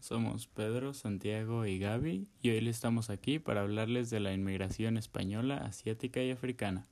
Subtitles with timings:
[0.00, 5.58] somos Pedro, Santiago y Gaby y hoy estamos aquí para hablarles de la inmigración española,
[5.58, 6.88] asiática y africana.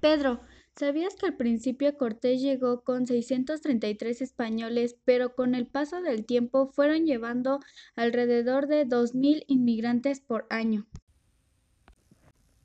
[0.00, 0.40] Pedro,
[0.74, 6.66] ¿sabías que al principio Cortés llegó con 633 españoles, pero con el paso del tiempo
[6.66, 7.60] fueron llevando
[7.94, 10.86] alrededor de 2.000 inmigrantes por año?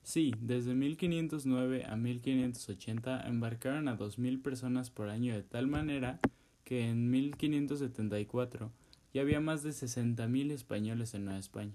[0.02, 6.20] Sí, desde 1509 a 1580 embarcaron a 2.000 personas por año de tal manera
[6.68, 8.74] que en 1574
[9.14, 11.72] ya había más de 60.000 españoles en Nueva España.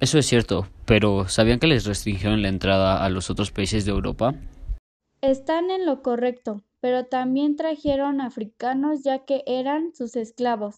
[0.00, 3.90] Eso es cierto, pero ¿sabían que les restringieron la entrada a los otros países de
[3.90, 4.34] Europa?
[5.20, 10.76] Están en lo correcto, pero también trajeron africanos ya que eran sus esclavos.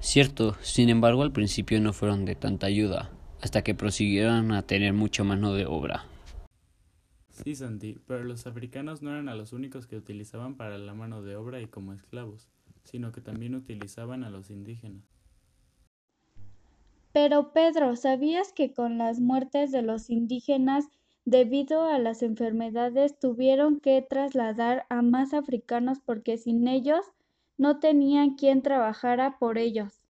[0.00, 4.94] Cierto, sin embargo al principio no fueron de tanta ayuda, hasta que prosiguieron a tener
[4.94, 6.06] mucha mano de obra.
[7.44, 11.22] Sí, Santi, pero los africanos no eran a los únicos que utilizaban para la mano
[11.22, 12.48] de obra y como esclavos,
[12.84, 15.02] sino que también utilizaban a los indígenas.
[17.12, 20.88] Pero Pedro, ¿sabías que con las muertes de los indígenas
[21.24, 27.04] debido a las enfermedades tuvieron que trasladar a más africanos porque sin ellos
[27.58, 30.01] no tenían quien trabajara por ellos?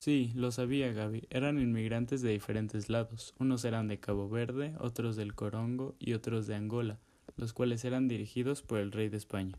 [0.00, 1.26] Sí, lo sabía Gaby.
[1.30, 3.34] Eran inmigrantes de diferentes lados.
[3.38, 6.98] Unos eran de Cabo Verde, otros del Corongo y otros de Angola,
[7.36, 9.56] los cuales eran dirigidos por el rey de España.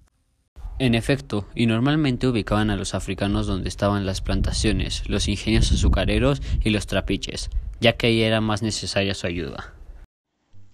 [0.79, 6.41] En efecto, y normalmente ubicaban a los africanos donde estaban las plantaciones, los ingenios azucareros
[6.63, 7.49] y los trapiches,
[7.81, 9.73] ya que ahí era más necesaria su ayuda.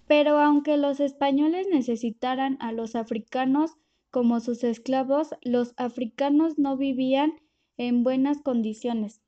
[0.08, 3.72] Pero aunque los españoles necesitaran a los africanos
[4.12, 7.34] como sus esclavos, los africanos no vivían
[7.78, 9.22] en buenas condiciones.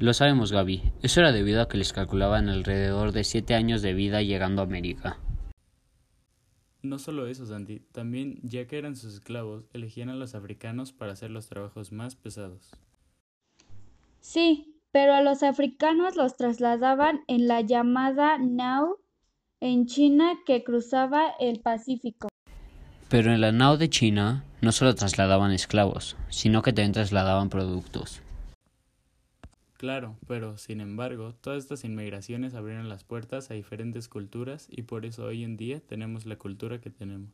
[0.00, 0.92] Lo sabemos, Gaby.
[1.02, 4.64] Eso era debido a que les calculaban alrededor de siete años de vida llegando a
[4.64, 5.18] América.
[6.82, 11.12] No solo eso, Santi, también, ya que eran sus esclavos, elegían a los africanos para
[11.12, 12.72] hacer los trabajos más pesados.
[14.20, 18.98] Sí, pero a los africanos los trasladaban en la llamada nao
[19.60, 22.28] en China que cruzaba el Pacífico.
[23.08, 28.23] Pero en la nao de China no solo trasladaban esclavos, sino que también trasladaban productos.
[29.76, 35.04] Claro, pero sin embargo, todas estas inmigraciones abrieron las puertas a diferentes culturas y por
[35.04, 37.30] eso hoy en día tenemos la cultura que tenemos.